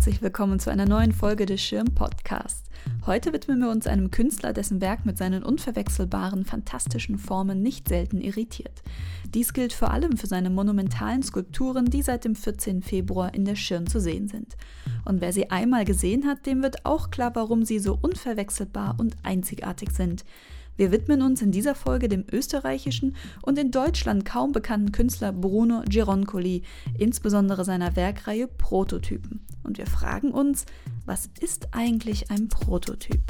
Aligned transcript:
herzlich 0.00 0.22
willkommen 0.22 0.58
zu 0.58 0.70
einer 0.70 0.86
neuen 0.86 1.12
Folge 1.12 1.44
des 1.44 1.60
Schirm 1.60 1.94
Podcasts. 1.94 2.70
Heute 3.04 3.34
widmen 3.34 3.60
wir 3.60 3.68
uns 3.68 3.86
einem 3.86 4.10
Künstler, 4.10 4.54
dessen 4.54 4.80
Werk 4.80 5.04
mit 5.04 5.18
seinen 5.18 5.42
unverwechselbaren, 5.42 6.46
fantastischen 6.46 7.18
Formen 7.18 7.60
nicht 7.60 7.86
selten 7.86 8.22
irritiert. 8.22 8.82
Dies 9.34 9.52
gilt 9.52 9.74
vor 9.74 9.90
allem 9.90 10.16
für 10.16 10.26
seine 10.26 10.48
monumentalen 10.48 11.22
Skulpturen, 11.22 11.84
die 11.84 12.00
seit 12.00 12.24
dem 12.24 12.34
14. 12.34 12.80
Februar 12.80 13.34
in 13.34 13.44
der 13.44 13.56
Schirn 13.56 13.86
zu 13.86 14.00
sehen 14.00 14.26
sind. 14.26 14.56
Und 15.04 15.20
wer 15.20 15.34
sie 15.34 15.50
einmal 15.50 15.84
gesehen 15.84 16.26
hat, 16.26 16.46
dem 16.46 16.62
wird 16.62 16.86
auch 16.86 17.10
klar, 17.10 17.32
warum 17.34 17.66
sie 17.66 17.78
so 17.78 17.98
unverwechselbar 18.00 18.94
und 18.98 19.16
einzigartig 19.22 19.90
sind. 19.90 20.24
Wir 20.80 20.92
widmen 20.92 21.20
uns 21.20 21.42
in 21.42 21.52
dieser 21.52 21.74
Folge 21.74 22.08
dem 22.08 22.24
österreichischen 22.32 23.14
und 23.42 23.58
in 23.58 23.70
Deutschland 23.70 24.24
kaum 24.24 24.52
bekannten 24.52 24.92
Künstler 24.92 25.30
Bruno 25.30 25.82
Gironcoli, 25.86 26.62
insbesondere 26.96 27.66
seiner 27.66 27.96
Werkreihe 27.96 28.48
Prototypen. 28.48 29.44
Und 29.62 29.76
wir 29.76 29.84
fragen 29.84 30.30
uns, 30.30 30.64
was 31.04 31.28
ist 31.38 31.68
eigentlich 31.72 32.30
ein 32.30 32.48
Prototyp? 32.48 33.20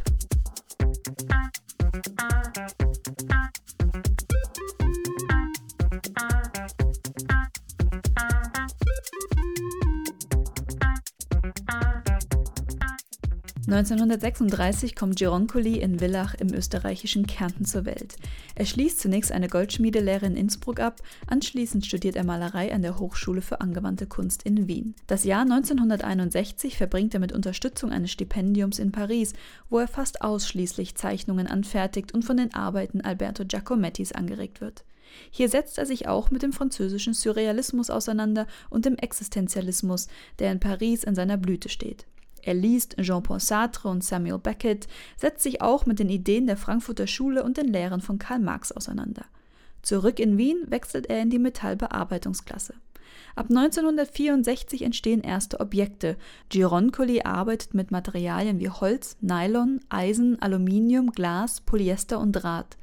1936 13.73 14.97
kommt 14.97 15.15
Gironcoli 15.15 15.79
in 15.79 16.01
Villach 16.01 16.35
im 16.35 16.53
österreichischen 16.53 17.29
Kärnten 17.29 17.65
zur 17.65 17.85
Welt. 17.85 18.17
Er 18.57 18.67
schließt 18.67 18.99
zunächst 18.99 19.31
eine 19.31 19.49
Goldschmiedelehre 19.49 20.27
in 20.27 20.37
Innsbruck 20.37 20.81
ab, 20.81 21.01
anschließend 21.29 21.87
studiert 21.87 22.17
er 22.17 22.25
Malerei 22.25 22.75
an 22.75 22.83
der 22.83 22.99
Hochschule 22.99 23.43
für 23.43 23.61
angewandte 23.61 24.09
Kunst 24.09 24.43
in 24.43 24.67
Wien. 24.67 24.97
Das 25.07 25.23
Jahr 25.23 25.43
1961 25.43 26.77
verbringt 26.77 27.15
er 27.15 27.21
mit 27.21 27.33
Unterstützung 27.33 27.93
eines 27.93 28.11
Stipendiums 28.11 28.81
in 28.81 28.91
Paris, 28.91 29.35
wo 29.69 29.79
er 29.79 29.87
fast 29.87 30.23
ausschließlich 30.23 30.97
Zeichnungen 30.97 31.47
anfertigt 31.47 32.13
und 32.13 32.25
von 32.25 32.39
den 32.39 32.53
Arbeiten 32.53 33.03
Alberto 33.03 33.45
Giacomettis 33.45 34.11
angeregt 34.11 34.61
wird. 34.61 34.83
Hier 35.31 35.49
setzt 35.49 35.79
er 35.79 35.87
sich 35.87 36.09
auch 36.09 36.33
mit 36.33 36.43
dem 36.43 36.53
französischen 36.53 37.15
Surrealismus 37.15 37.89
auseinander 37.89 38.49
und 38.69 38.85
dem 38.85 38.97
Existenzialismus, 38.97 40.09
der 40.41 40.51
in 40.51 40.59
Paris 40.59 41.05
in 41.05 41.15
seiner 41.15 41.37
Blüte 41.37 41.69
steht. 41.69 42.07
Er 42.43 42.55
liest 42.55 42.97
Jean-Paul 43.01 43.41
Sartre 43.41 43.89
und 43.89 44.05
Samuel 44.05 44.39
Beckett, 44.39 44.89
setzt 45.17 45.43
sich 45.43 45.61
auch 45.63 45.87
mit 45.87 45.99
den 45.99 46.09
Ideen 46.09 46.47
der 46.47 46.57
Frankfurter 46.57 47.07
Schule 47.07 47.43
und 47.43 47.57
den 47.57 47.69
Lehren 47.69 48.01
von 48.01 48.19
Karl 48.19 48.41
Marx 48.41 48.73
auseinander. 48.73 49.25
Zurück 49.83 50.19
in 50.21 50.37
Wien 50.39 50.65
wechselt 50.69 51.07
er 51.07 51.23
in 51.23 51.31
die 51.31 51.39
Metallbearbeitungsklasse. 51.39 52.75
Ab 53.37 53.47
1964 53.49 54.83
entstehen 54.83 55.23
erste 55.23 55.61
Objekte. 55.61 56.17
Gironcoli 56.49 57.23
arbeitet 57.23 57.75
mit 57.75 57.91
Materialien 57.91 58.59
wie 58.59 58.69
Holz, 58.69 59.17
Nylon, 59.21 59.81
Eisen, 59.89 60.41
Aluminium, 60.43 61.13
Glas, 61.13 61.61
Polyester 61.61 62.19
und 62.19 62.33
Draht. 62.33 62.77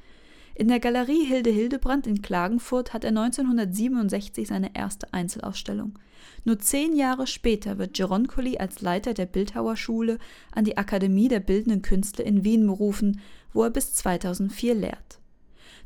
In 0.59 0.69
der 0.69 0.79
Galerie 0.79 1.23
Hilde 1.23 1.51
Hildebrand 1.51 2.07
in 2.07 2.23
Klagenfurt 2.23 2.91
hat 2.91 3.03
er 3.03 3.09
1967 3.09 4.47
seine 4.47 4.75
erste 4.75 5.13
Einzelausstellung. 5.13 5.99
Nur 6.45 6.57
zehn 6.57 6.95
Jahre 6.95 7.27
später 7.27 7.77
wird 7.77 7.93
Gironcoli 7.93 8.57
als 8.57 8.81
Leiter 8.81 9.13
der 9.13 9.27
Bildhauerschule 9.27 10.17
an 10.51 10.65
die 10.65 10.75
Akademie 10.75 11.27
der 11.27 11.41
Bildenden 11.41 11.83
Künste 11.83 12.23
in 12.23 12.43
Wien 12.43 12.65
berufen, 12.65 13.21
wo 13.53 13.65
er 13.65 13.69
bis 13.69 13.93
2004 13.93 14.73
lehrt. 14.73 15.19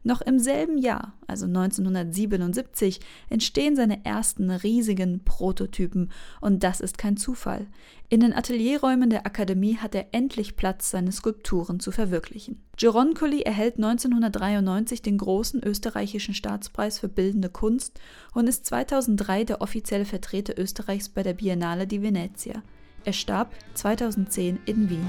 Noch 0.04 0.22
im 0.22 0.40
selben 0.40 0.78
Jahr, 0.78 1.14
also 1.28 1.46
1977, 1.46 3.00
entstehen 3.30 3.76
seine 3.76 4.04
ersten 4.04 4.50
riesigen 4.50 5.24
Prototypen 5.24 6.12
und 6.40 6.64
das 6.64 6.82
ist 6.82 6.98
kein 6.98 7.18
Zufall. 7.18 7.68
In 8.10 8.20
den 8.20 8.34
Atelierräumen 8.34 9.10
der 9.10 9.26
Akademie 9.26 9.78
hat 9.78 9.94
er 9.94 10.08
endlich 10.12 10.56
Platz, 10.56 10.90
seine 10.90 11.12
Skulpturen 11.12 11.80
zu 11.80 11.92
verwirklichen. 11.92 12.62
Gironcoli 12.78 13.42
erhält 13.44 13.76
1993 13.76 15.02
den 15.02 15.18
großen 15.18 15.64
österreichischen 15.64 16.34
Staatspreis 16.34 17.00
für 17.00 17.08
bildende 17.08 17.50
Kunst 17.50 18.00
und 18.34 18.48
ist 18.48 18.66
2003 18.66 19.46
der 19.46 19.62
offizielle 19.62 20.06
Vertreter 20.06 20.58
Österreichs 20.58 21.10
bei 21.10 21.22
der 21.22 21.34
Biennale 21.34 21.86
di 21.86 22.02
Venezia. 22.02 22.64
Er 23.04 23.14
starb 23.14 23.54
2010 23.76 24.60
in 24.66 24.90
Wien. 24.90 25.06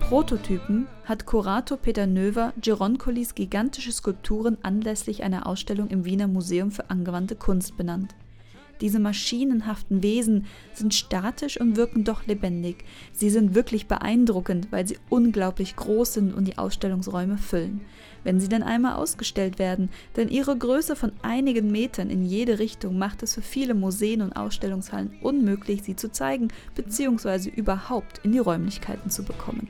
Prototypen 0.00 0.86
hat 1.06 1.24
Kurator 1.24 1.78
Peter 1.78 2.06
Növer 2.06 2.52
Gironcolis 2.60 3.34
gigantische 3.34 3.92
Skulpturen 3.92 4.58
anlässlich 4.60 5.22
einer 5.22 5.46
Ausstellung 5.46 5.88
im 5.88 6.04
Wiener 6.04 6.26
Museum 6.26 6.70
für 6.70 6.90
angewandte 6.90 7.34
Kunst 7.34 7.78
benannt. 7.78 8.14
Diese 8.80 8.98
maschinenhaften 8.98 10.02
Wesen 10.02 10.46
sind 10.72 10.94
statisch 10.94 11.60
und 11.60 11.76
wirken 11.76 12.04
doch 12.04 12.26
lebendig. 12.26 12.84
Sie 13.12 13.30
sind 13.30 13.54
wirklich 13.54 13.86
beeindruckend, 13.86 14.68
weil 14.70 14.86
sie 14.86 14.98
unglaublich 15.10 15.76
groß 15.76 16.14
sind 16.14 16.34
und 16.34 16.46
die 16.46 16.58
Ausstellungsräume 16.58 17.38
füllen. 17.38 17.80
Wenn 18.24 18.40
sie 18.40 18.48
dann 18.48 18.62
einmal 18.62 18.96
ausgestellt 18.96 19.58
werden, 19.58 19.90
denn 20.16 20.28
ihre 20.28 20.56
Größe 20.56 20.96
von 20.96 21.12
einigen 21.22 21.70
Metern 21.70 22.10
in 22.10 22.24
jede 22.24 22.58
Richtung 22.58 22.98
macht 22.98 23.22
es 23.22 23.34
für 23.34 23.42
viele 23.42 23.74
Museen 23.74 24.22
und 24.22 24.32
Ausstellungshallen 24.32 25.16
unmöglich, 25.22 25.82
sie 25.82 25.96
zu 25.96 26.10
zeigen 26.10 26.48
bzw. 26.74 27.48
überhaupt 27.50 28.20
in 28.24 28.32
die 28.32 28.38
Räumlichkeiten 28.38 29.10
zu 29.10 29.22
bekommen. 29.22 29.66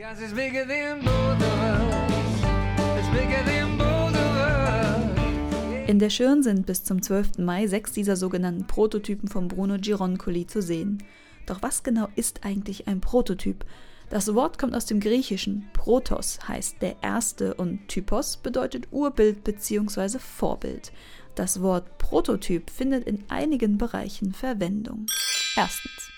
In 5.89 5.99
der 5.99 6.11
Schirn 6.11 6.43
sind 6.43 6.67
bis 6.67 6.85
zum 6.85 7.01
12. 7.01 7.39
Mai 7.39 7.67
sechs 7.67 7.93
dieser 7.93 8.15
sogenannten 8.15 8.67
Prototypen 8.67 9.27
von 9.27 9.49
Bruno 9.49 9.79
Gironcoli 9.79 10.47
zu 10.47 10.61
sehen. 10.61 11.03
Doch 11.47 11.63
was 11.63 11.83
genau 11.83 12.09
ist 12.15 12.45
eigentlich 12.45 12.87
ein 12.89 13.01
Prototyp? 13.01 13.65
Das 14.11 14.35
Wort 14.35 14.59
kommt 14.59 14.75
aus 14.75 14.85
dem 14.85 15.01
Griechischen. 15.01 15.67
Protos 15.73 16.47
heißt 16.47 16.83
der 16.83 16.97
Erste 17.03 17.55
und 17.55 17.89
Typos 17.89 18.37
bedeutet 18.37 18.89
Urbild 18.91 19.45
bzw. 19.45 20.19
Vorbild. 20.19 20.93
Das 21.35 21.63
Wort 21.63 21.97
Prototyp 21.97 22.69
findet 22.69 23.07
in 23.07 23.25
einigen 23.29 23.79
Bereichen 23.79 24.35
Verwendung. 24.35 25.07
Erstens. 25.57 26.18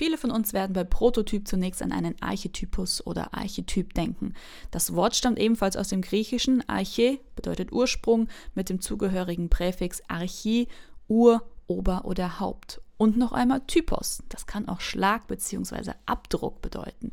Viele 0.00 0.16
von 0.16 0.30
uns 0.30 0.54
werden 0.54 0.72
bei 0.72 0.82
Prototyp 0.82 1.46
zunächst 1.46 1.82
an 1.82 1.92
einen 1.92 2.14
Archetypus 2.22 3.06
oder 3.06 3.34
Archetyp 3.34 3.92
denken. 3.92 4.32
Das 4.70 4.94
Wort 4.94 5.14
stammt 5.14 5.38
ebenfalls 5.38 5.76
aus 5.76 5.88
dem 5.88 6.00
Griechischen. 6.00 6.66
Arche 6.70 7.18
bedeutet 7.36 7.70
Ursprung 7.70 8.28
mit 8.54 8.70
dem 8.70 8.80
zugehörigen 8.80 9.50
Präfix 9.50 10.00
archi, 10.08 10.68
Ur, 11.06 11.42
Ober 11.66 12.06
oder 12.06 12.40
Haupt. 12.40 12.80
Und 12.96 13.18
noch 13.18 13.32
einmal 13.32 13.60
Typos. 13.66 14.22
Das 14.30 14.46
kann 14.46 14.68
auch 14.68 14.80
Schlag 14.80 15.26
bzw. 15.26 15.92
Abdruck 16.06 16.62
bedeuten. 16.62 17.10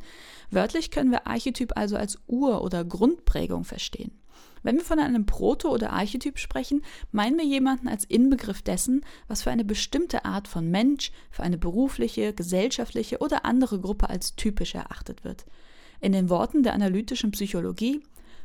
Wörtlich 0.49 0.89
können 0.89 1.11
wir 1.11 1.27
Archetyp 1.27 1.73
also 1.75 1.97
als 1.97 2.17
Ur- 2.25 2.61
oder 2.61 2.85
Grundprägung 2.85 3.65
verstehen. 3.65 4.17
Wenn 4.63 4.77
wir 4.77 4.83
von 4.83 4.99
einem 4.99 5.25
Proto- 5.25 5.71
oder 5.71 5.93
Archetyp 5.93 6.39
sprechen, 6.39 6.81
meinen 7.11 7.37
wir 7.37 7.45
jemanden 7.45 7.87
als 7.87 8.03
Inbegriff 8.03 8.61
dessen, 8.61 9.05
was 9.27 9.43
für 9.43 9.51
eine 9.51 9.65
bestimmte 9.65 10.25
Art 10.25 10.47
von 10.47 10.69
Mensch, 10.69 11.11
für 11.31 11.43
eine 11.43 11.57
berufliche, 11.57 12.33
gesellschaftliche 12.33 13.19
oder 13.19 13.45
andere 13.45 13.79
Gruppe 13.79 14.09
als 14.09 14.35
typisch 14.35 14.75
erachtet 14.75 15.23
wird. 15.23 15.45
In 15.99 16.11
den 16.11 16.29
Worten 16.29 16.63
der 16.63 16.73
analytischen 16.73 17.31
Psychologie 17.31 18.01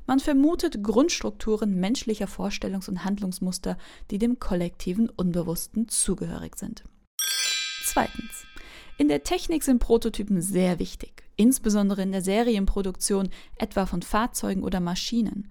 man 0.06 0.19
vermutet 0.19 0.82
Grundstrukturen 0.82 1.78
menschlicher 1.78 2.26
Vorstellungs- 2.26 2.88
und 2.88 3.04
Handlungsmuster, 3.04 3.78
die 4.10 4.19
dem 4.19 4.41
kollektiven 4.41 5.08
Unbewussten 5.08 5.88
zugehörig 5.88 6.56
sind. 6.56 6.82
Zweitens. 7.84 8.44
In 8.99 9.08
der 9.08 9.22
Technik 9.22 9.62
sind 9.62 9.78
Prototypen 9.78 10.43
sehr 10.43 10.78
wichtig, 10.78 11.25
insbesondere 11.37 12.02
in 12.02 12.12
der 12.12 12.22
Serienproduktion, 12.22 13.31
etwa 13.56 13.87
von 13.87 14.02
Fahrzeugen 14.02 14.62
oder 14.62 14.81
Maschinen. 14.81 15.50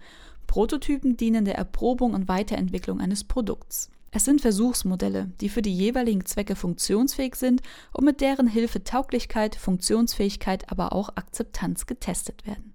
Prototypen 0.52 1.16
dienen 1.16 1.46
der 1.46 1.56
Erprobung 1.56 2.14
und 2.14 2.28
Weiterentwicklung 2.28 3.00
eines 3.00 3.24
Produkts. 3.24 3.90
Es 4.12 4.26
sind 4.26 4.42
Versuchsmodelle, 4.42 5.32
die 5.40 5.48
für 5.48 5.62
die 5.62 5.74
jeweiligen 5.74 6.26
Zwecke 6.26 6.58
funktionsfähig 6.58 7.36
sind 7.36 7.62
und 7.94 8.04
mit 8.04 8.20
deren 8.20 8.48
Hilfe 8.48 8.84
Tauglichkeit, 8.84 9.56
Funktionsfähigkeit, 9.56 10.70
aber 10.70 10.92
auch 10.92 11.16
Akzeptanz 11.16 11.86
getestet 11.86 12.46
werden. 12.46 12.74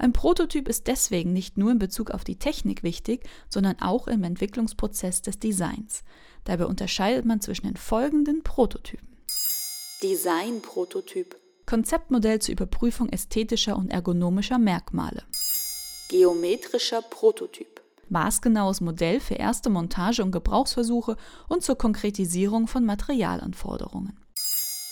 Ein 0.00 0.12
Prototyp 0.12 0.68
ist 0.68 0.88
deswegen 0.88 1.32
nicht 1.32 1.56
nur 1.56 1.70
in 1.70 1.78
Bezug 1.78 2.10
auf 2.10 2.24
die 2.24 2.40
Technik 2.40 2.82
wichtig, 2.82 3.22
sondern 3.48 3.80
auch 3.80 4.08
im 4.08 4.24
Entwicklungsprozess 4.24 5.22
des 5.22 5.38
Designs. 5.38 6.02
Dabei 6.42 6.66
unterscheidet 6.66 7.24
man 7.24 7.40
zwischen 7.40 7.68
den 7.68 7.76
folgenden 7.76 8.42
Prototypen. 8.42 9.06
Design-Prototyp 10.02 11.36
Konzeptmodell 11.66 12.40
zur 12.40 12.54
Überprüfung 12.54 13.08
ästhetischer 13.10 13.76
und 13.76 13.92
ergonomischer 13.92 14.58
Merkmale. 14.58 15.22
Geometrischer 16.12 17.00
Prototyp. 17.00 17.80
Maßgenaues 18.10 18.82
Modell 18.82 19.18
für 19.18 19.36
erste 19.36 19.70
Montage- 19.70 20.22
und 20.22 20.30
Gebrauchsversuche 20.30 21.16
und 21.48 21.62
zur 21.62 21.78
Konkretisierung 21.78 22.66
von 22.66 22.84
Materialanforderungen. 22.84 24.20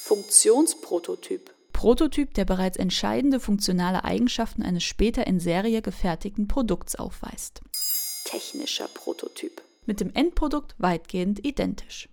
Funktionsprototyp. 0.03 1.51
Prototyp, 1.75 2.33
der 2.33 2.47
bereits 2.47 2.79
entscheidende 2.79 3.39
funktionale 3.39 4.05
Eigenschaften 4.05 4.63
eines 4.63 4.83
später 4.83 5.27
in 5.27 5.41
Serie 5.41 5.83
gefertigten 5.83 6.49
Produkts 6.49 6.97
aufweist. 6.97 7.61
Technischer 8.25 8.89
Prototyp. 8.89 9.61
Mit 9.85 10.01
dem 10.01 10.15
Endprodukt 10.15 10.75
weitgehend 10.79 11.45
identisch. 11.45 12.09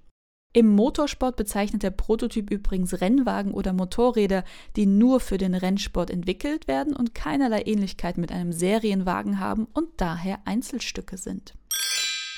Im 0.58 0.70
Motorsport 0.70 1.36
bezeichnet 1.36 1.84
der 1.84 1.92
Prototyp 1.92 2.50
übrigens 2.50 3.00
Rennwagen 3.00 3.54
oder 3.54 3.74
Motorräder, 3.74 4.44
die 4.76 4.88
nur 4.88 5.20
für 5.20 5.38
den 5.38 5.54
Rennsport 5.54 6.10
entwickelt 6.10 6.68
werden 6.68 6.96
und 6.96 7.14
keinerlei 7.14 7.62
Ähnlichkeit 7.62 8.18
mit 8.18 8.32
einem 8.32 8.52
Serienwagen 8.52 9.40
haben 9.40 9.68
und 9.72 9.88
daher 9.98 10.40
Einzelstücke 10.46 11.18
sind. 11.18 11.54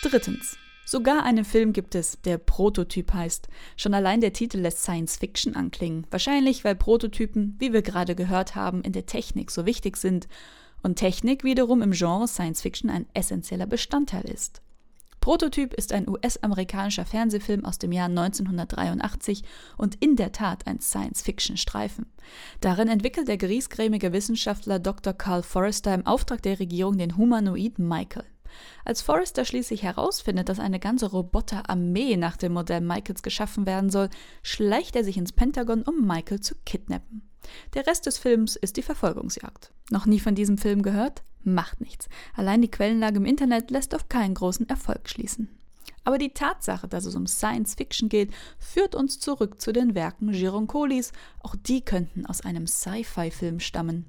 Drittens. 0.02 0.58
Sogar 0.86 1.24
einen 1.24 1.46
Film 1.46 1.72
gibt 1.72 1.96
es, 1.96 2.20
der 2.20 2.38
Prototyp 2.38 3.14
heißt. 3.14 3.48
Schon 3.78 3.94
allein 3.94 4.20
der 4.20 4.34
Titel 4.34 4.58
lässt 4.58 4.82
Science 4.82 5.16
Fiction 5.16 5.56
anklingen. 5.56 6.06
Wahrscheinlich, 6.12 6.66
weil 6.66 6.76
Prototypen, 6.76 7.56
wie 7.60 7.72
wir 7.72 7.84
gerade 7.84 8.16
gehört 8.16 8.54
haben, 8.54 8.82
in 8.82 8.92
der 8.92 9.06
Technik 9.06 9.50
so 9.50 9.66
wichtig 9.66 9.96
sind 9.96 10.28
und 10.84 10.98
Technik 10.98 11.46
wiederum 11.46 11.82
im 11.82 11.92
Genre 11.92 12.28
Science 12.28 12.64
Fiction 12.64 12.90
ein 12.90 13.06
essentieller 13.14 13.66
Bestandteil 13.66 14.26
ist. 14.26 14.62
Prototyp 15.30 15.76
ist 15.76 15.94
ein 15.94 16.10
US-amerikanischer 16.10 17.06
Fernsehfilm 17.06 17.64
aus 17.64 17.78
dem 17.78 17.92
Jahr 17.92 18.08
1983 18.08 19.44
und 19.78 19.94
in 20.04 20.16
der 20.16 20.32
Tat 20.32 20.66
ein 20.66 20.80
Science-Fiction-Streifen. 20.80 22.08
Darin 22.62 22.88
entwickelt 22.88 23.28
der 23.28 23.38
griesgrämige 23.38 24.12
Wissenschaftler 24.12 24.80
Dr. 24.80 25.14
Carl 25.14 25.44
Forrester 25.44 25.94
im 25.94 26.08
Auftrag 26.08 26.42
der 26.42 26.60
Regierung 26.60 26.98
den 26.98 27.16
Humanoid 27.16 27.78
Michael. 27.78 28.26
Als 28.86 29.04
Forrester 29.04 29.46
schließlich 29.46 29.84
herausfindet, 29.84 30.50
dass 30.50 30.60
eine 30.60 30.80
ganze 30.80 31.12
Roboterarmee 31.12 32.18
nach 32.18 32.36
dem 32.36 32.54
Modell 32.54 32.82
Michaels 32.82 33.22
geschaffen 33.22 33.68
werden 33.68 33.92
soll, 33.92 34.10
schleicht 34.42 34.96
er 34.96 35.04
sich 35.04 35.18
ins 35.18 35.32
Pentagon, 35.32 35.84
um 35.84 36.08
Michael 36.08 36.40
zu 36.40 36.56
kidnappen. 36.66 37.30
Der 37.76 37.86
Rest 37.86 38.08
des 38.08 38.18
Films 38.18 38.56
ist 38.56 38.78
die 38.78 38.82
Verfolgungsjagd. 38.82 39.72
Noch 39.92 40.08
nie 40.08 40.20
von 40.20 40.34
diesem 40.34 40.58
Film 40.58 40.82
gehört? 40.82 41.22
Macht 41.44 41.82
nichts. 41.82 42.10
Allein 42.36 42.62
die 42.62 42.72
Quellenlage 42.72 43.18
im 43.18 43.26
Internet 43.26 43.72
lässt 43.72 43.96
auf 43.96 44.10
keinen 44.10 44.34
großen 44.34 44.68
Erfolg 44.70 45.10
schließen. 45.10 45.50
Aber 46.04 46.18
die 46.18 46.34
Tatsache, 46.34 46.88
dass 46.88 47.06
es 47.06 47.16
um 47.16 47.28
Science 47.28 47.76
Fiction 47.76 48.10
geht, 48.10 48.32
führt 48.58 48.96
uns 48.96 49.20
zurück 49.20 49.62
zu 49.62 49.72
den 49.72 49.96
Werken 49.96 50.32
Gironcolis. 50.32 51.12
Auch 51.42 51.56
die 51.56 51.82
könnten 51.82 52.26
aus 52.26 52.42
einem 52.42 52.68
Sci-Fi-Film 52.68 53.60
stammen. 53.60 54.06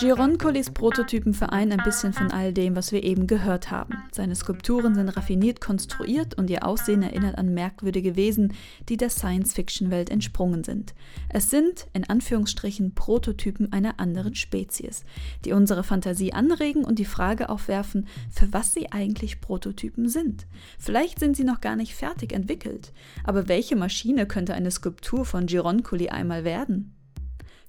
Gironcolis 0.00 0.70
Prototypen 0.70 1.34
vereinen 1.34 1.78
ein 1.78 1.84
bisschen 1.84 2.14
von 2.14 2.30
all 2.30 2.54
dem, 2.54 2.74
was 2.74 2.90
wir 2.90 3.04
eben 3.04 3.26
gehört 3.26 3.70
haben. 3.70 4.02
Seine 4.12 4.34
Skulpturen 4.34 4.94
sind 4.94 5.10
raffiniert 5.10 5.60
konstruiert 5.60 6.38
und 6.38 6.48
ihr 6.48 6.64
Aussehen 6.64 7.02
erinnert 7.02 7.36
an 7.36 7.52
merkwürdige 7.52 8.16
Wesen, 8.16 8.54
die 8.88 8.96
der 8.96 9.10
Science-Fiction-Welt 9.10 10.08
entsprungen 10.08 10.64
sind. 10.64 10.94
Es 11.28 11.50
sind, 11.50 11.86
in 11.92 12.08
Anführungsstrichen, 12.08 12.94
Prototypen 12.94 13.74
einer 13.74 14.00
anderen 14.00 14.34
Spezies, 14.34 15.04
die 15.44 15.52
unsere 15.52 15.84
Fantasie 15.84 16.32
anregen 16.32 16.86
und 16.86 16.98
die 16.98 17.04
Frage 17.04 17.50
aufwerfen, 17.50 18.08
für 18.30 18.50
was 18.54 18.72
sie 18.72 18.90
eigentlich 18.90 19.42
Prototypen 19.42 20.08
sind. 20.08 20.46
Vielleicht 20.78 21.18
sind 21.18 21.36
sie 21.36 21.44
noch 21.44 21.60
gar 21.60 21.76
nicht 21.76 21.94
fertig 21.94 22.32
entwickelt, 22.32 22.94
aber 23.22 23.48
welche 23.48 23.76
Maschine 23.76 24.24
könnte 24.24 24.54
eine 24.54 24.70
Skulptur 24.70 25.26
von 25.26 25.44
Gironcoli 25.44 26.08
einmal 26.08 26.44
werden? 26.44 26.94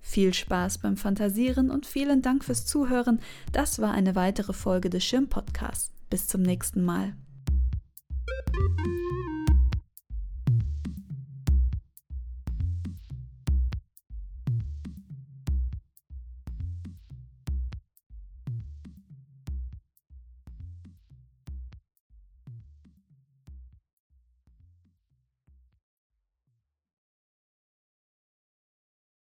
Viel 0.01 0.33
Spaß 0.33 0.79
beim 0.79 0.97
Fantasieren 0.97 1.69
und 1.69 1.85
vielen 1.85 2.21
Dank 2.21 2.43
fürs 2.43 2.65
Zuhören. 2.65 3.19
Das 3.51 3.79
war 3.79 3.91
eine 3.93 4.15
weitere 4.15 4.53
Folge 4.53 4.89
des 4.89 5.03
Schirm 5.05 5.27
Podcasts. 5.27 5.91
Bis 6.09 6.27
zum 6.27 6.41
nächsten 6.41 6.83
Mal. 6.83 7.13